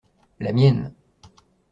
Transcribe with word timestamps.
La 0.39 0.51
mienne. 0.51 0.95